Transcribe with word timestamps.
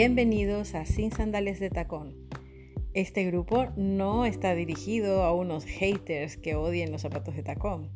Bienvenidos 0.00 0.76
a 0.76 0.86
Sin 0.86 1.10
Sandales 1.10 1.58
de 1.58 1.70
Tacón. 1.70 2.14
Este 2.94 3.24
grupo 3.24 3.66
no 3.76 4.26
está 4.26 4.54
dirigido 4.54 5.24
a 5.24 5.34
unos 5.34 5.64
haters 5.64 6.36
que 6.36 6.54
odien 6.54 6.92
los 6.92 7.02
zapatos 7.02 7.34
de 7.34 7.42
tacón. 7.42 7.90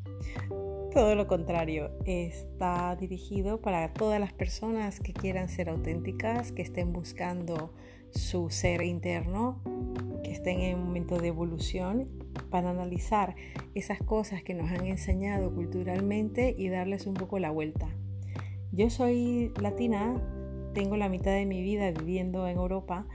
Todo 0.92 1.14
lo 1.14 1.28
contrario, 1.28 1.92
está 2.04 2.96
dirigido 2.96 3.60
para 3.60 3.92
todas 3.92 4.18
las 4.18 4.32
personas 4.32 4.98
que 4.98 5.12
quieran 5.12 5.48
ser 5.48 5.68
auténticas, 5.68 6.50
que 6.50 6.62
estén 6.62 6.92
buscando 6.92 7.72
su 8.10 8.50
ser 8.50 8.82
interno, 8.82 9.62
que 10.24 10.32
estén 10.32 10.58
en 10.58 10.78
un 10.78 10.86
momento 10.86 11.20
de 11.20 11.28
evolución 11.28 12.08
para 12.50 12.70
analizar 12.70 13.36
esas 13.76 14.00
cosas 14.00 14.42
que 14.42 14.54
nos 14.54 14.72
han 14.72 14.86
enseñado 14.86 15.54
culturalmente 15.54 16.52
y 16.58 16.68
darles 16.68 17.06
un 17.06 17.14
poco 17.14 17.38
la 17.38 17.52
vuelta. 17.52 17.88
Yo 18.72 18.90
soy 18.90 19.52
latina, 19.60 20.20
tengo 20.72 20.96
la 20.96 21.08
mitad 21.08 21.32
de 21.32 21.46
mi 21.46 21.62
vida 21.62 21.90
viviendo 21.90 22.46
en 22.46 22.56
Europa 22.56 23.06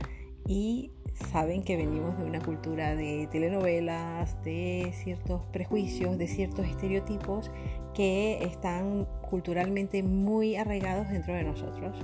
y 0.47 0.91
saben 1.31 1.63
que 1.63 1.77
venimos 1.77 2.17
de 2.17 2.25
una 2.25 2.39
cultura 2.39 2.95
de 2.95 3.27
telenovelas, 3.31 4.41
de 4.43 4.91
ciertos 4.93 5.41
prejuicios, 5.51 6.17
de 6.17 6.27
ciertos 6.27 6.65
estereotipos 6.67 7.51
que 7.93 8.43
están 8.43 9.07
culturalmente 9.27 10.03
muy 10.03 10.55
arraigados 10.55 11.09
dentro 11.09 11.33
de 11.33 11.43
nosotros. 11.43 11.97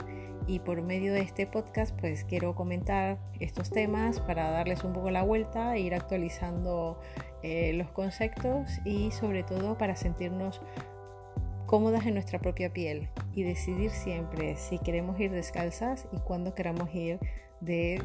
Y 0.46 0.60
por 0.60 0.82
medio 0.82 1.14
de 1.14 1.22
este 1.22 1.48
podcast 1.48 1.98
pues 2.00 2.26
quiero 2.26 2.54
comentar 2.54 3.18
estos 3.40 3.70
temas 3.70 4.20
para 4.20 4.50
darles 4.50 4.84
un 4.84 4.92
poco 4.92 5.10
la 5.10 5.24
vuelta 5.24 5.76
e 5.76 5.80
ir 5.80 5.96
actualizando 5.96 7.00
eh, 7.44 7.72
los 7.74 7.92
conceptos 7.92 8.70
y 8.84 9.12
sobre 9.12 9.44
todo 9.44 9.78
para 9.78 9.96
sentirnos 9.96 10.62
cómodas 11.66 12.06
en 12.06 12.16
nuestra 12.16 12.40
propia 12.40 12.74
piel 12.74 13.08
y 13.36 13.44
decidir 13.44 13.92
siempre 13.92 14.56
si 14.56 14.80
queremos 14.80 15.20
ir 15.20 15.32
descalzas 15.32 16.08
y 16.12 16.20
cuándo 16.20 16.54
queramos 16.54 16.94
ir 16.94 17.20
de 17.62 18.02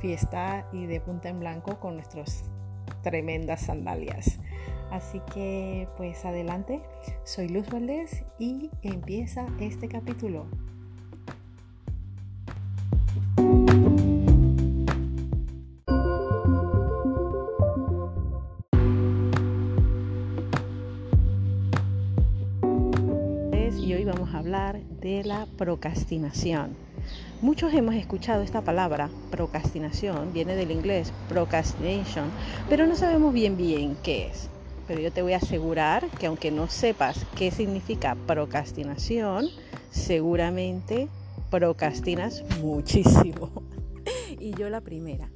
fiesta 0.00 0.66
y 0.72 0.86
de 0.86 1.00
punta 1.00 1.28
en 1.28 1.40
blanco 1.40 1.78
con 1.80 1.94
nuestras 1.94 2.44
tremendas 3.02 3.62
sandalias. 3.62 4.38
Así 4.90 5.20
que 5.32 5.88
pues 5.96 6.24
adelante, 6.24 6.82
soy 7.24 7.48
Luz 7.48 7.68
Valdés 7.68 8.24
y 8.38 8.70
empieza 8.82 9.46
este 9.60 9.88
capítulo. 9.88 10.46
De 25.00 25.22
la 25.24 25.46
procrastinación. 25.56 26.70
Muchos 27.40 27.72
hemos 27.74 27.94
escuchado 27.94 28.42
esta 28.42 28.62
palabra, 28.62 29.08
procrastinación, 29.30 30.32
viene 30.32 30.56
del 30.56 30.72
inglés 30.72 31.12
procrastination, 31.28 32.30
pero 32.68 32.86
no 32.88 32.96
sabemos 32.96 33.32
bien 33.32 33.56
bien 33.56 33.96
qué 34.02 34.26
es. 34.26 34.48
Pero 34.88 35.00
yo 35.00 35.12
te 35.12 35.22
voy 35.22 35.34
a 35.34 35.36
asegurar 35.36 36.08
que 36.18 36.26
aunque 36.26 36.50
no 36.50 36.68
sepas 36.68 37.24
qué 37.36 37.52
significa 37.52 38.16
procrastinación, 38.26 39.48
seguramente 39.90 41.08
procrastinas 41.50 42.42
muchísimo. 42.60 43.62
y 44.40 44.54
yo 44.54 44.70
la 44.70 44.80
primera. 44.80 45.30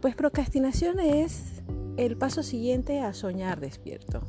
Pues 0.00 0.16
procrastinación 0.16 0.98
es 0.98 1.62
el 1.96 2.16
paso 2.16 2.42
siguiente 2.42 3.00
a 3.02 3.12
soñar 3.12 3.60
despierto 3.60 4.22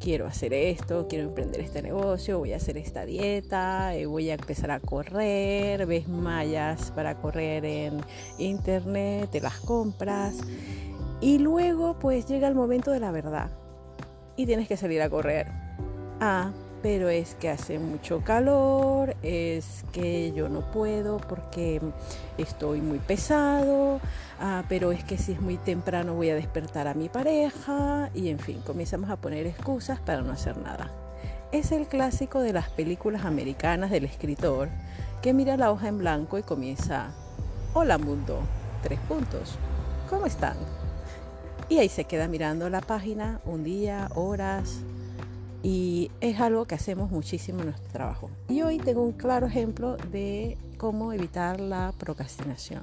quiero 0.00 0.26
hacer 0.26 0.52
esto, 0.54 1.06
quiero 1.08 1.28
emprender 1.28 1.60
este 1.60 1.82
negocio, 1.82 2.38
voy 2.38 2.52
a 2.52 2.56
hacer 2.56 2.76
esta 2.78 3.04
dieta, 3.04 3.94
eh, 3.94 4.06
voy 4.06 4.30
a 4.30 4.34
empezar 4.34 4.70
a 4.70 4.80
correr, 4.80 5.86
ves 5.86 6.08
mallas 6.08 6.90
para 6.92 7.16
correr 7.16 7.64
en 7.64 8.00
internet, 8.38 9.30
te 9.30 9.40
las 9.40 9.60
compras 9.60 10.38
y 11.20 11.38
luego 11.38 11.98
pues 11.98 12.26
llega 12.26 12.48
el 12.48 12.54
momento 12.54 12.90
de 12.90 13.00
la 13.00 13.12
verdad 13.12 13.50
y 14.36 14.46
tienes 14.46 14.66
que 14.66 14.76
salir 14.76 15.02
a 15.02 15.10
correr. 15.10 15.48
Ah, 16.20 16.50
pero 16.82 17.08
es 17.08 17.34
que 17.34 17.50
hace 17.50 17.78
mucho 17.78 18.22
calor, 18.24 19.16
es 19.22 19.84
que 19.92 20.32
yo 20.32 20.48
no 20.48 20.70
puedo 20.70 21.18
porque 21.18 21.80
estoy 22.38 22.80
muy 22.80 22.98
pesado, 22.98 24.00
ah, 24.40 24.64
pero 24.68 24.92
es 24.92 25.04
que 25.04 25.18
si 25.18 25.32
es 25.32 25.40
muy 25.40 25.56
temprano 25.58 26.14
voy 26.14 26.30
a 26.30 26.34
despertar 26.34 26.88
a 26.88 26.94
mi 26.94 27.08
pareja 27.08 28.10
y 28.14 28.30
en 28.30 28.38
fin, 28.38 28.62
comenzamos 28.64 29.10
a 29.10 29.16
poner 29.16 29.46
excusas 29.46 30.00
para 30.00 30.22
no 30.22 30.32
hacer 30.32 30.56
nada. 30.56 30.90
Es 31.52 31.72
el 31.72 31.86
clásico 31.86 32.40
de 32.40 32.52
las 32.52 32.70
películas 32.70 33.24
americanas 33.24 33.90
del 33.90 34.04
escritor 34.04 34.68
que 35.20 35.34
mira 35.34 35.56
la 35.56 35.72
hoja 35.72 35.88
en 35.88 35.98
blanco 35.98 36.38
y 36.38 36.42
comienza, 36.42 37.10
hola 37.74 37.98
mundo, 37.98 38.40
tres 38.82 38.98
puntos, 39.00 39.56
¿cómo 40.08 40.26
están? 40.26 40.56
Y 41.68 41.78
ahí 41.78 41.88
se 41.88 42.04
queda 42.04 42.26
mirando 42.26 42.70
la 42.70 42.80
página 42.80 43.40
un 43.44 43.64
día, 43.64 44.08
horas, 44.14 44.80
y 45.62 46.10
es 46.20 46.40
algo 46.40 46.64
que 46.64 46.74
hacemos 46.74 47.10
muchísimo 47.10 47.60
en 47.60 47.66
nuestro 47.66 47.90
trabajo. 47.90 48.30
Y 48.48 48.62
hoy 48.62 48.78
tengo 48.78 49.02
un 49.02 49.12
claro 49.12 49.46
ejemplo 49.46 49.96
de 50.10 50.56
cómo 50.78 51.12
evitar 51.12 51.60
la 51.60 51.92
procrastinación. 51.98 52.82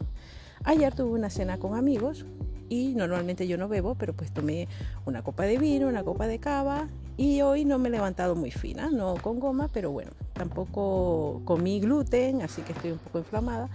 Ayer 0.64 0.94
tuve 0.94 1.12
una 1.12 1.30
cena 1.30 1.58
con 1.58 1.76
amigos 1.76 2.26
y 2.70 2.94
normalmente 2.96 3.48
yo 3.48 3.58
no 3.58 3.68
bebo, 3.68 3.96
pero 3.96 4.14
pues 4.14 4.32
tomé 4.32 4.68
una 5.06 5.24
copa 5.24 5.44
de 5.44 5.58
vino, 5.58 5.88
una 5.88 6.04
copa 6.04 6.28
de 6.28 6.40
cava 6.40 6.88
y 7.16 7.42
hoy 7.42 7.66
no 7.66 7.80
me 7.80 7.90
he 7.90 7.92
levantado 7.92 8.36
muy 8.36 8.52
fina, 8.52 8.90
no 8.90 9.16
con 9.16 9.40
goma, 9.40 9.70
pero 9.74 9.92
bueno, 9.92 10.12
tampoco 10.34 11.42
comí 11.46 11.80
gluten, 11.80 12.42
así 12.42 12.62
que 12.62 12.74
estoy 12.74 12.92
un 12.92 13.00
poco 13.00 13.20
inflamada 13.20 13.70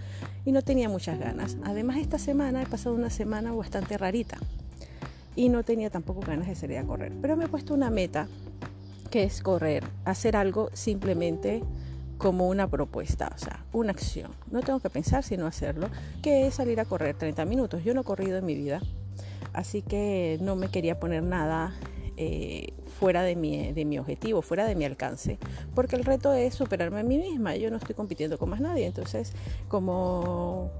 y 0.45 0.51
no 0.51 0.61
tenía 0.61 0.87
muchas 0.87 1.19
ganas. 1.19 1.57
Además 1.63 1.97
esta 1.97 2.19
semana 2.19 2.61
he 2.61 2.65
pasado 2.65 2.95
una 2.95 3.09
semana 3.09 3.51
bastante 3.53 3.97
rarita 3.97 4.37
y 5.35 5.49
no 5.49 5.63
tenía 5.63 5.89
tampoco 5.89 6.21
ganas 6.21 6.47
de 6.47 6.55
salir 6.55 6.77
a 6.77 6.83
correr, 6.83 7.11
pero 7.21 7.35
me 7.35 7.45
he 7.45 7.47
puesto 7.47 7.73
una 7.73 7.89
meta 7.89 8.27
que 9.13 9.21
es 9.21 9.43
correr, 9.43 9.83
hacer 10.05 10.35
algo 10.35 10.71
simplemente 10.73 11.61
como 12.17 12.47
una 12.47 12.67
propuesta, 12.67 13.31
o 13.35 13.37
sea, 13.37 13.63
una 13.71 13.91
acción. 13.91 14.31
No 14.49 14.61
tengo 14.61 14.79
que 14.79 14.89
pensar 14.89 15.23
sino 15.23 15.45
hacerlo, 15.45 15.87
que 16.23 16.47
es 16.47 16.55
salir 16.55 16.79
a 16.79 16.85
correr 16.85 17.15
30 17.15 17.45
minutos. 17.45 17.83
Yo 17.83 17.93
no 17.93 18.01
he 18.01 18.03
corrido 18.03 18.39
en 18.39 18.45
mi 18.47 18.55
vida, 18.55 18.81
así 19.53 19.83
que 19.83 20.39
no 20.41 20.55
me 20.55 20.69
quería 20.69 20.99
poner 20.99 21.21
nada 21.21 21.75
eh, 22.17 22.73
fuera 22.99 23.21
de 23.21 23.35
mi, 23.35 23.71
de 23.71 23.85
mi 23.85 23.99
objetivo, 23.99 24.41
fuera 24.41 24.65
de 24.65 24.73
mi 24.73 24.83
alcance, 24.83 25.37
porque 25.75 25.95
el 25.95 26.05
reto 26.05 26.33
es 26.33 26.55
superarme 26.55 27.01
a 27.01 27.03
mí 27.03 27.19
misma. 27.19 27.55
Yo 27.55 27.69
no 27.69 27.77
estoy 27.77 27.93
compitiendo 27.93 28.39
con 28.39 28.49
más 28.49 28.61
nadie, 28.61 28.87
entonces 28.87 29.33
como 29.67 30.71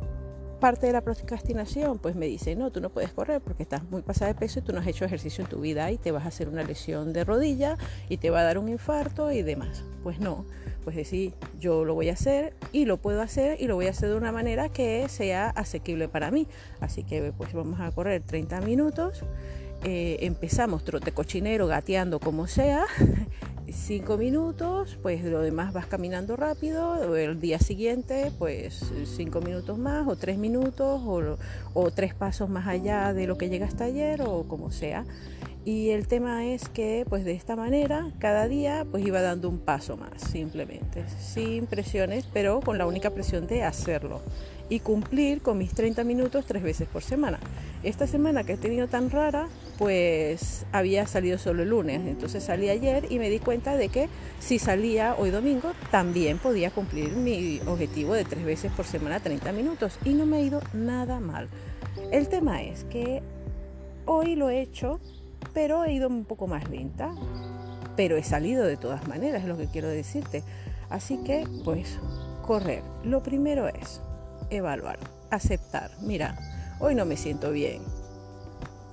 parte 0.63 0.87
de 0.87 0.93
la 0.93 1.01
procrastinación, 1.01 1.99
pues 1.99 2.15
me 2.15 2.25
dice, 2.25 2.55
no, 2.55 2.71
tú 2.71 2.79
no 2.79 2.89
puedes 2.89 3.11
correr 3.11 3.41
porque 3.41 3.63
estás 3.63 3.83
muy 3.91 4.01
pasada 4.01 4.31
de 4.31 4.39
peso 4.39 4.59
y 4.59 4.61
tú 4.61 4.71
no 4.71 4.79
has 4.79 4.87
hecho 4.87 5.03
ejercicio 5.03 5.43
en 5.43 5.49
tu 5.49 5.59
vida 5.59 5.91
y 5.91 5.97
te 5.97 6.13
vas 6.13 6.23
a 6.23 6.29
hacer 6.29 6.47
una 6.47 6.63
lesión 6.63 7.11
de 7.11 7.25
rodilla 7.25 7.77
y 8.07 8.15
te 8.15 8.29
va 8.29 8.39
a 8.39 8.43
dar 8.43 8.57
un 8.57 8.69
infarto 8.69 9.29
y 9.29 9.41
demás. 9.41 9.83
Pues 10.03 10.21
no, 10.21 10.45
pues 10.85 10.95
decir, 10.95 11.33
yo 11.59 11.83
lo 11.83 11.95
voy 11.95 12.07
a 12.07 12.13
hacer 12.13 12.53
y 12.71 12.85
lo 12.85 12.95
puedo 12.95 13.21
hacer 13.21 13.57
y 13.59 13.67
lo 13.67 13.75
voy 13.75 13.87
a 13.87 13.89
hacer 13.89 14.07
de 14.07 14.15
una 14.15 14.31
manera 14.31 14.69
que 14.69 15.09
sea 15.09 15.49
asequible 15.49 16.07
para 16.07 16.31
mí. 16.31 16.47
Así 16.79 17.03
que 17.03 17.33
pues 17.37 17.51
vamos 17.51 17.81
a 17.81 17.91
correr 17.91 18.21
30 18.21 18.61
minutos. 18.61 19.25
Eh, 19.83 20.19
empezamos 20.21 20.85
trote 20.85 21.11
cochinero, 21.11 21.67
gateando 21.67 22.21
como 22.21 22.47
sea, 22.47 22.85
cinco 23.73 24.17
minutos, 24.17 24.97
pues 25.01 25.23
lo 25.25 25.41
demás 25.41 25.73
vas 25.73 25.87
caminando 25.87 26.35
rápido, 26.35 27.15
el 27.15 27.39
día 27.39 27.59
siguiente 27.59 28.31
pues 28.37 28.91
cinco 29.05 29.41
minutos 29.41 29.77
más 29.77 30.07
o 30.07 30.15
tres 30.15 30.37
minutos 30.37 31.01
o, 31.03 31.37
o 31.73 31.91
tres 31.91 32.13
pasos 32.13 32.49
más 32.49 32.67
allá 32.67 33.13
de 33.13 33.27
lo 33.27 33.37
que 33.37 33.49
llegaste 33.49 33.83
ayer 33.83 34.21
o 34.21 34.43
como 34.47 34.71
sea. 34.71 35.05
Y 35.65 35.91
el 35.91 36.07
tema 36.07 36.45
es 36.45 36.67
que 36.67 37.05
pues 37.07 37.23
de 37.23 37.31
esta 37.31 37.55
manera 37.55 38.11
cada 38.19 38.49
día 38.49 38.85
pues 38.89 39.05
iba 39.05 39.21
dando 39.21 39.47
un 39.47 39.59
paso 39.59 39.95
más 39.95 40.21
simplemente, 40.21 41.05
sin 41.19 41.67
presiones, 41.67 42.27
pero 42.33 42.59
con 42.59 42.77
la 42.77 42.85
única 42.85 43.11
presión 43.11 43.47
de 43.47 43.63
hacerlo 43.63 44.21
y 44.69 44.79
cumplir 44.79 45.41
con 45.41 45.57
mis 45.57 45.73
30 45.73 46.03
minutos 46.03 46.45
tres 46.45 46.63
veces 46.63 46.87
por 46.87 47.01
semana. 47.01 47.39
Esta 47.83 48.07
semana 48.07 48.43
que 48.43 48.53
he 48.53 48.57
tenido 48.57 48.87
tan 48.87 49.09
rara, 49.09 49.47
pues 49.77 50.65
había 50.71 51.07
salido 51.07 51.37
solo 51.37 51.63
el 51.63 51.69
lunes, 51.69 52.01
entonces 52.07 52.43
salí 52.43 52.69
ayer 52.69 53.05
y 53.09 53.19
me 53.19 53.29
di 53.29 53.39
cuenta 53.39 53.77
de 53.77 53.89
que 53.89 54.09
si 54.39 54.59
salía 54.59 55.15
hoy 55.17 55.29
domingo 55.29 55.71
también 55.91 56.39
podía 56.39 56.71
cumplir 56.71 57.11
mi 57.11 57.61
objetivo 57.67 58.13
de 58.13 58.25
tres 58.25 58.43
veces 58.43 58.71
por 58.71 58.85
semana 58.85 59.19
30 59.19 59.51
minutos 59.53 59.97
y 60.03 60.13
no 60.13 60.25
me 60.25 60.37
ha 60.37 60.41
ido 60.41 60.61
nada 60.73 61.19
mal. 61.19 61.47
El 62.11 62.27
tema 62.27 62.63
es 62.63 62.83
que 62.85 63.21
hoy 64.05 64.35
lo 64.35 64.49
he 64.49 64.61
hecho, 64.61 64.99
pero 65.53 65.83
he 65.83 65.93
ido 65.93 66.07
un 66.07 66.25
poco 66.25 66.47
más 66.47 66.69
lenta, 66.69 67.13
pero 67.95 68.17
he 68.17 68.23
salido 68.23 68.65
de 68.65 68.77
todas 68.77 69.07
maneras, 69.07 69.43
es 69.43 69.47
lo 69.47 69.57
que 69.57 69.67
quiero 69.67 69.87
decirte. 69.87 70.43
Así 70.89 71.17
que, 71.23 71.47
pues, 71.63 71.99
correr. 72.41 72.83
Lo 73.03 73.23
primero 73.23 73.67
es 73.67 74.01
evaluar, 74.49 74.99
aceptar. 75.29 75.91
Mira, 76.01 76.37
hoy 76.79 76.95
no 76.95 77.05
me 77.05 77.17
siento 77.17 77.51
bien. 77.51 77.81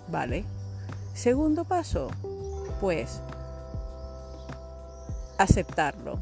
¿Vale? 0.08 0.44
Segundo 1.14 1.64
paso, 1.64 2.08
pues 2.80 3.20
aceptarlo. 5.38 6.18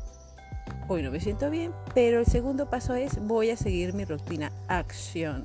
hoy 0.89 1.03
no 1.03 1.11
me 1.11 1.21
siento 1.21 1.51
bien, 1.51 1.73
pero 1.95 2.21
el 2.21 2.27
segundo 2.27 2.71
paso 2.71 2.95
es 2.95 3.21
voy 3.27 3.51
a 3.51 3.57
seguir 3.57 3.93
mi 3.93 4.05
rutina, 4.05 4.53
acción. 4.69 5.45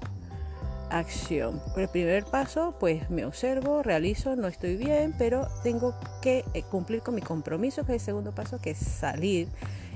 Acción. 0.94 1.60
El 1.75 1.88
primer 1.88 2.24
paso, 2.24 2.75
pues 2.80 3.10
me 3.10 3.25
observo, 3.25 3.81
realizo, 3.81 4.36
no 4.36 4.48
estoy 4.48 4.75
bien, 4.75 5.16
pero 5.18 5.48
tengo 5.63 5.95
que 6.22 6.45
eh, 6.54 6.62
cumplir 6.62 7.01
con 7.01 7.16
mi 7.16 7.22
compromiso, 7.22 7.84
que 7.84 7.95
es 7.95 8.04
el 8.04 8.06
segundo 8.06 8.31
paso, 8.31 8.60
que 8.62 8.69
es 8.69 8.78
salir 8.78 9.48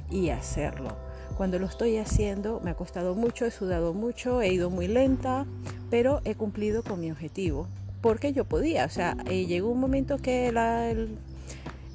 y 0.10 0.30
hacerlo. 0.30 0.98
Cuando 1.38 1.60
lo 1.60 1.68
estoy 1.68 1.98
haciendo 1.98 2.62
me 2.64 2.72
ha 2.72 2.74
costado 2.74 3.14
mucho, 3.14 3.46
he 3.46 3.52
sudado 3.52 3.94
mucho, 3.94 4.42
he 4.42 4.52
ido 4.52 4.72
muy 4.72 4.88
lenta, 4.88 5.46
pero 5.92 6.22
he 6.26 6.34
cumplido 6.34 6.82
con 6.84 7.00
mi 7.00 7.12
objetivo, 7.12 7.68
porque 8.02 8.34
yo 8.34 8.46
podía. 8.46 8.86
O 8.86 8.90
sea, 8.90 9.16
eh, 9.30 9.46
llegó 9.46 9.70
un 9.70 9.80
momento 9.80 10.18
que 10.18 10.52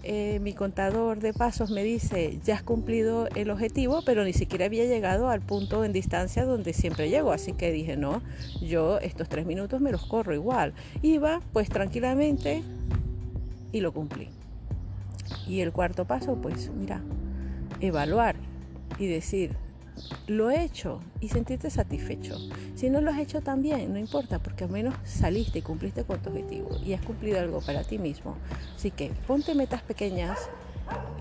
eh, 0.04 0.40
mi 0.40 0.52
contador 0.52 1.20
de 1.20 1.32
pasos 1.32 1.70
me 1.70 1.84
dice, 1.84 2.38
ya 2.44 2.56
has 2.56 2.62
cumplido 2.62 3.28
el 3.36 3.50
objetivo, 3.50 4.02
pero 4.04 4.24
ni 4.24 4.32
siquiera 4.32 4.64
había 4.64 4.84
llegado 4.84 5.28
al 5.28 5.40
punto 5.40 5.84
en 5.84 5.92
distancia 5.92 6.44
donde 6.44 6.72
siempre 6.72 7.08
llego. 7.08 7.32
Así 7.32 7.52
que 7.52 7.70
dije, 7.70 7.96
no, 7.96 8.22
yo 8.60 8.98
estos 8.98 9.28
tres 9.28 9.46
minutos 9.46 9.80
me 9.80 9.92
los 9.92 10.04
corro 10.06 10.34
igual. 10.34 10.74
Iba 11.02 11.40
pues 11.52 11.68
tranquilamente 11.68 12.62
y 13.70 13.80
lo 13.80 13.92
cumplí. 13.92 14.28
Y 15.46 15.60
el 15.60 15.72
cuarto 15.72 16.04
paso, 16.04 16.36
pues 16.36 16.70
mira, 16.70 17.00
evaluar 17.80 18.36
y 18.98 19.06
decir, 19.06 19.56
lo 20.26 20.50
he 20.50 20.62
hecho 20.64 21.00
y 21.20 21.28
sentirte 21.28 21.70
satisfecho. 21.70 22.38
Si 22.74 22.90
no 22.90 23.00
lo 23.00 23.10
has 23.10 23.18
hecho 23.18 23.40
también, 23.40 23.92
no 23.92 23.98
importa, 23.98 24.38
porque 24.38 24.64
al 24.64 24.70
menos 24.70 24.94
saliste 25.04 25.60
y 25.60 25.62
cumpliste 25.62 26.04
con 26.04 26.20
tu 26.20 26.30
objetivo 26.30 26.70
y 26.84 26.92
has 26.94 27.02
cumplido 27.02 27.40
algo 27.40 27.60
para 27.60 27.84
ti 27.84 27.98
mismo. 27.98 28.36
Así 28.76 28.90
que 28.90 29.12
ponte 29.26 29.54
metas 29.54 29.82
pequeñas, 29.82 30.38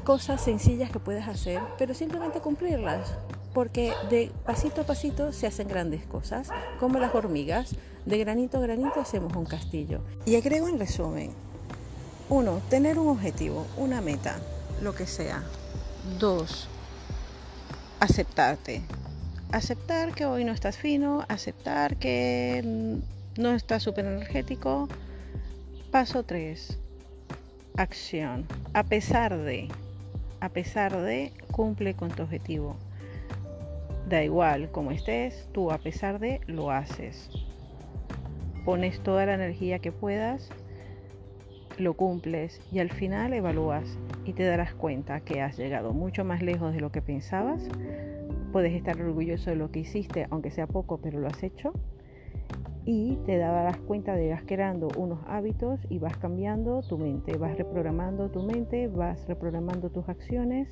cosas 0.03 0.41
sencillas 0.41 0.91
que 0.91 0.99
puedes 0.99 1.27
hacer, 1.27 1.59
pero 1.77 1.93
simplemente 1.93 2.39
cumplirlas. 2.39 3.15
Porque 3.53 3.91
de 4.09 4.31
pasito 4.45 4.81
a 4.81 4.85
pasito 4.85 5.33
se 5.33 5.45
hacen 5.45 5.67
grandes 5.67 6.05
cosas, 6.05 6.47
como 6.79 6.99
las 6.99 7.13
hormigas. 7.13 7.75
De 8.05 8.17
granito 8.17 8.57
a 8.57 8.61
granito 8.61 8.99
hacemos 8.99 9.35
un 9.35 9.45
castillo. 9.45 10.01
Y 10.25 10.35
agrego 10.35 10.69
en 10.69 10.79
resumen. 10.79 11.31
Uno, 12.29 12.61
tener 12.69 12.97
un 12.97 13.09
objetivo, 13.09 13.67
una 13.75 13.99
meta, 13.99 14.39
lo 14.81 14.95
que 14.95 15.05
sea. 15.05 15.43
Dos, 16.17 16.69
aceptarte. 18.01 18.81
Aceptar 19.51 20.13
que 20.15 20.25
hoy 20.25 20.43
no 20.43 20.53
estás 20.53 20.75
fino, 20.75 21.23
aceptar 21.29 21.97
que 21.97 22.99
no 23.37 23.51
estás 23.51 23.83
súper 23.83 24.05
energético. 24.05 24.89
Paso 25.91 26.23
3. 26.23 26.79
Acción. 27.77 28.47
A 28.73 28.83
pesar 28.83 29.37
de, 29.37 29.67
a 30.39 30.49
pesar 30.49 30.99
de, 30.99 31.31
cumple 31.51 31.93
con 31.93 32.09
tu 32.09 32.23
objetivo. 32.23 32.75
Da 34.09 34.23
igual 34.23 34.71
como 34.71 34.91
estés, 34.91 35.47
tú 35.51 35.71
a 35.71 35.77
pesar 35.77 36.17
de, 36.17 36.41
lo 36.47 36.71
haces. 36.71 37.29
Pones 38.65 38.99
toda 39.03 39.27
la 39.27 39.35
energía 39.35 39.77
que 39.77 39.91
puedas, 39.91 40.49
lo 41.81 41.95
cumples 41.95 42.61
y 42.71 42.79
al 42.79 42.91
final 42.91 43.33
evalúas 43.33 43.97
y 44.25 44.33
te 44.33 44.43
darás 44.43 44.73
cuenta 44.73 45.21
que 45.21 45.41
has 45.41 45.57
llegado 45.57 45.93
mucho 45.93 46.23
más 46.23 46.41
lejos 46.41 46.73
de 46.73 46.79
lo 46.79 46.91
que 46.91 47.01
pensabas. 47.01 47.67
Puedes 48.51 48.73
estar 48.73 49.01
orgulloso 49.01 49.49
de 49.49 49.55
lo 49.55 49.71
que 49.71 49.79
hiciste, 49.79 50.27
aunque 50.29 50.51
sea 50.51 50.67
poco, 50.67 50.99
pero 50.99 51.19
lo 51.19 51.27
has 51.27 51.43
hecho. 51.43 51.73
Y 52.85 53.17
te 53.25 53.37
darás 53.37 53.77
cuenta 53.77 54.15
de 54.15 54.25
que 54.25 54.31
vas 54.31 54.43
creando 54.45 54.87
unos 54.97 55.19
hábitos 55.27 55.79
y 55.89 55.99
vas 55.99 56.17
cambiando 56.17 56.81
tu 56.81 56.97
mente, 56.97 57.37
vas 57.37 57.55
reprogramando 57.57 58.29
tu 58.29 58.41
mente, 58.41 58.87
vas 58.87 59.27
reprogramando 59.27 59.89
tus 59.89 60.09
acciones, 60.09 60.67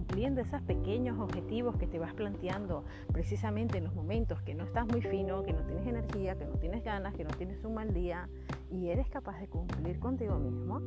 cumpliendo 0.00 0.40
esos 0.40 0.62
pequeños 0.62 1.18
objetivos 1.20 1.76
que 1.76 1.86
te 1.86 1.98
vas 1.98 2.14
planteando 2.14 2.84
precisamente 3.12 3.76
en 3.76 3.84
los 3.84 3.94
momentos 3.94 4.40
que 4.40 4.54
no 4.54 4.64
estás 4.64 4.86
muy 4.86 5.02
fino, 5.02 5.42
que 5.42 5.52
no 5.52 5.60
tienes 5.60 5.86
energía, 5.86 6.38
que 6.38 6.46
no 6.46 6.54
tienes 6.54 6.82
ganas, 6.82 7.14
que 7.14 7.22
no 7.22 7.30
tienes 7.36 7.62
un 7.66 7.74
mal 7.74 7.92
día 7.92 8.26
y 8.70 8.88
eres 8.88 9.10
capaz 9.10 9.38
de 9.40 9.48
cumplir 9.48 10.00
contigo 10.00 10.38
mismo, 10.38 10.80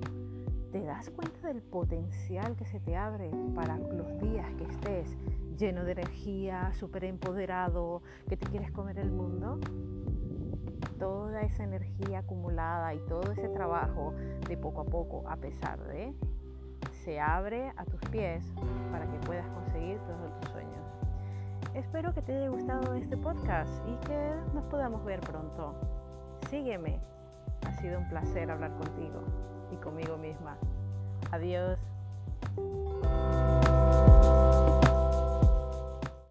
te 0.72 0.82
das 0.82 1.12
cuenta 1.12 1.48
del 1.48 1.62
potencial 1.62 2.56
que 2.56 2.66
se 2.66 2.80
te 2.80 2.96
abre 2.96 3.30
para 3.54 3.78
los 3.78 4.20
días 4.20 4.52
que 4.56 4.64
estés 4.64 5.16
lleno 5.60 5.84
de 5.86 5.92
energía, 5.92 6.74
súper 6.74 7.04
empoderado, 7.04 8.02
que 8.28 8.36
te 8.36 8.48
quieres 8.48 8.72
comer 8.72 8.98
el 8.98 9.12
mundo. 9.12 9.60
Toda 10.98 11.42
esa 11.42 11.64
energía 11.66 12.20
acumulada 12.20 12.96
y 12.96 13.00
todo 13.02 13.32
ese 13.32 13.50
trabajo 13.50 14.16
de 14.48 14.58
poco 14.58 14.82
a 14.82 14.86
poco, 14.86 15.24
a 15.30 15.36
pesar 15.36 15.84
de 15.84 16.16
se 17.04 17.20
abre 17.20 17.74
a 17.76 17.84
tus 17.84 18.00
pies 18.12 18.46
para 18.92 19.06
que 19.06 19.18
puedas 19.26 19.46
conseguir 19.50 19.98
todos 20.00 20.40
tus 20.40 20.52
sueños. 20.52 20.86
Espero 21.74 22.14
que 22.14 22.22
te 22.22 22.36
haya 22.36 22.50
gustado 22.50 22.94
este 22.94 23.18
podcast 23.18 23.72
y 23.88 23.96
que 24.08 24.34
nos 24.54 24.64
podamos 24.66 25.04
ver 25.04 25.20
pronto. 25.20 25.76
Sígueme. 26.50 27.00
Ha 27.68 27.74
sido 27.82 28.00
un 28.00 28.08
placer 28.10 28.50
hablar 28.50 28.72
contigo 28.78 29.22
y 29.72 29.76
conmigo 29.78 30.18
misma. 30.18 30.58
Adiós. 31.32 31.80